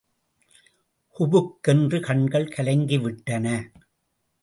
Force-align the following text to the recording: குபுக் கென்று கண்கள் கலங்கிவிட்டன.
குபுக் 1.19 1.53
கென்று 1.67 1.99
கண்கள் 1.99 2.51
கலங்கிவிட்டன. 2.57 3.47